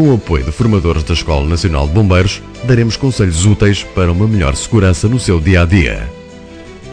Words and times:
Com 0.00 0.12
o 0.12 0.14
apoio 0.14 0.44
de 0.44 0.50
formadores 0.50 1.02
da 1.02 1.12
Escola 1.12 1.46
Nacional 1.46 1.86
de 1.86 1.92
Bombeiros, 1.92 2.40
daremos 2.64 2.96
conselhos 2.96 3.44
úteis 3.44 3.84
para 3.84 4.10
uma 4.10 4.26
melhor 4.26 4.56
segurança 4.56 5.06
no 5.06 5.20
seu 5.20 5.38
dia 5.38 5.60
a 5.60 5.66
dia. 5.66 6.10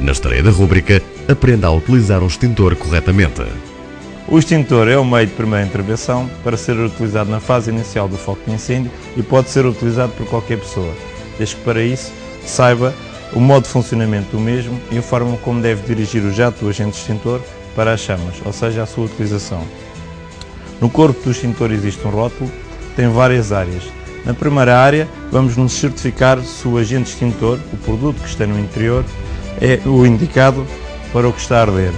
Na 0.02 0.12
estreia 0.12 0.44
da 0.44 0.52
rúbrica, 0.52 1.02
aprenda 1.26 1.68
a 1.68 1.72
utilizar 1.72 2.22
um 2.22 2.28
extintor 2.28 2.76
corretamente. 2.76 3.44
O 4.28 4.38
extintor 4.38 4.90
é 4.90 4.98
o 4.98 5.06
meio 5.06 5.26
de 5.26 5.32
primeira 5.32 5.66
intervenção 5.66 6.30
para 6.44 6.58
ser 6.58 6.78
utilizado 6.78 7.32
na 7.32 7.40
fase 7.40 7.72
inicial 7.72 8.10
do 8.10 8.18
foco 8.18 8.42
de 8.46 8.52
incêndio 8.52 8.92
e 9.16 9.24
pode 9.24 9.52
ser 9.52 9.66
utilizado 9.66 10.12
por 10.12 10.28
qualquer 10.28 10.60
pessoa, 10.60 10.94
desde 11.38 11.56
que 11.56 11.62
para 11.62 11.82
isso 11.82 12.12
saiba 12.46 12.94
o 13.32 13.40
modo 13.40 13.64
de 13.64 13.70
funcionamento 13.70 14.36
do 14.36 14.40
mesmo 14.42 14.78
e 14.92 14.98
a 14.98 15.02
forma 15.02 15.38
como 15.38 15.62
deve 15.62 15.82
dirigir 15.88 16.26
o 16.26 16.34
jato 16.34 16.66
do 16.66 16.70
agente 16.70 16.98
extintor 16.98 17.40
para 17.74 17.94
as 17.94 18.02
chamas, 18.02 18.36
ou 18.44 18.52
seja, 18.52 18.84
a 18.84 18.86
sua 18.86 19.06
utilização. 19.06 19.64
No 20.82 20.90
corpo 20.90 21.24
do 21.24 21.32
extintor 21.32 21.72
existe 21.72 22.06
um 22.06 22.12
rótulo, 22.12 22.52
tem 22.98 23.08
várias 23.08 23.52
áreas. 23.52 23.84
Na 24.26 24.34
primeira 24.34 24.78
área, 24.78 25.08
vamos 25.32 25.56
nos 25.56 25.72
certificar 25.72 26.42
se 26.42 26.68
o 26.68 26.78
agente 26.78 27.12
extintor, 27.12 27.60
o 27.72 27.78
produto 27.78 28.20
que 28.20 28.28
está 28.28 28.46
no 28.46 28.60
interior, 28.60 29.06
é 29.62 29.80
o 29.88 30.06
indicado 30.06 30.66
para 31.14 31.30
o 31.30 31.32
que 31.32 31.40
está 31.40 31.60
a 31.60 31.62
arder. 31.62 31.94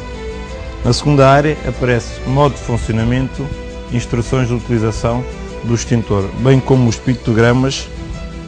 Na 0.83 0.91
segunda 0.91 1.27
área 1.27 1.57
aparece 1.67 2.19
modo 2.27 2.53
de 2.53 2.61
funcionamento, 2.61 3.47
instruções 3.93 4.49
de 4.49 4.53
utilização 4.53 5.23
do 5.63 5.73
extintor, 5.73 6.29
bem 6.39 6.59
como 6.59 6.89
os 6.89 6.97
pictogramas 6.97 7.87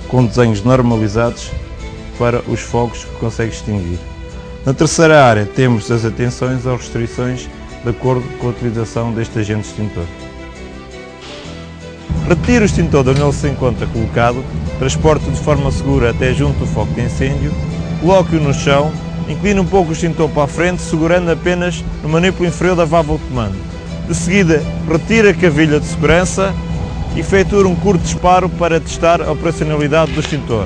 com 0.09 0.25
desenhos 0.25 0.61
normalizados 0.61 1.49
para 2.19 2.41
os 2.47 2.59
fogos 2.59 3.05
que 3.05 3.15
consegue 3.15 3.53
extinguir. 3.53 3.97
Na 4.65 4.73
terceira 4.73 5.23
área 5.23 5.45
temos 5.45 5.89
as 5.89 6.03
atenções 6.03 6.65
ou 6.65 6.75
restrições 6.75 7.49
de 7.83 7.89
acordo 7.89 8.23
com 8.37 8.47
a 8.47 8.49
utilização 8.51 9.11
deste 9.13 9.39
agente 9.39 9.69
extintor. 9.69 10.05
Retire 12.31 12.63
o 12.63 12.65
extintor 12.65 13.03
de 13.03 13.09
onde 13.09 13.21
ele 13.23 13.33
se 13.33 13.49
encontra 13.49 13.85
colocado, 13.87 14.41
transporte 14.79 15.29
de 15.29 15.37
forma 15.37 15.69
segura 15.69 16.11
até 16.11 16.33
junto 16.33 16.59
do 16.59 16.65
foco 16.65 16.93
de 16.93 17.01
incêndio, 17.01 17.51
coloque-o 17.99 18.39
no 18.39 18.53
chão 18.53 18.89
Incline 19.27 19.59
um 19.59 19.65
pouco 19.65 19.89
o 19.89 19.91
extintor 19.91 20.29
para 20.29 20.43
a 20.43 20.47
frente, 20.47 20.81
segurando 20.81 21.29
apenas 21.29 21.83
no 22.01 22.07
manípulo 22.07 22.47
inferior 22.47 22.77
da 22.77 22.85
válvula 22.85 23.19
de 23.19 23.25
comando. 23.25 23.55
De 24.07 24.15
seguida, 24.15 24.63
retire 24.89 25.27
a 25.27 25.33
cavilha 25.33 25.77
de 25.77 25.85
segurança 25.85 26.53
e 27.17 27.19
efeture 27.19 27.67
um 27.67 27.75
curto 27.75 28.01
disparo 28.01 28.47
para 28.47 28.79
testar 28.79 29.21
a 29.21 29.29
operacionalidade 29.29 30.13
do 30.13 30.21
extintor. 30.21 30.65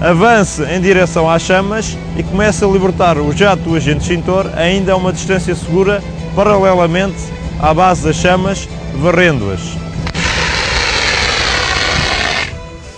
Avance 0.00 0.62
em 0.62 0.80
direção 0.80 1.28
às 1.28 1.42
chamas 1.42 1.98
e 2.16 2.22
comece 2.22 2.64
a 2.64 2.66
libertar 2.66 3.18
o 3.18 3.30
jato 3.30 3.64
do 3.64 3.76
agente 3.76 4.00
extintor 4.00 4.50
ainda 4.56 4.94
a 4.94 4.96
uma 4.96 5.12
distância 5.12 5.54
segura, 5.54 6.02
paralelamente 6.34 7.39
à 7.62 7.74
base 7.74 8.04
das 8.04 8.16
chamas, 8.16 8.68
varrendo-as. 8.94 9.60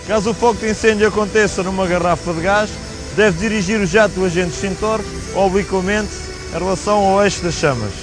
Caso 0.07 0.31
o 0.31 0.33
foco 0.33 0.59
de 0.59 0.69
incêndio 0.71 1.07
aconteça 1.07 1.63
numa 1.63 1.87
garrafa 1.87 2.33
de 2.33 2.41
gás, 2.41 2.69
deve 3.15 3.37
dirigir 3.39 3.79
o 3.79 3.85
jato 3.85 4.15
do 4.15 4.25
agente 4.25 4.51
extintor 4.51 4.99
obliquamente 5.35 6.11
em 6.53 6.59
relação 6.59 6.97
ao 6.97 7.23
eixo 7.23 7.41
das 7.41 7.55
chamas. 7.55 8.02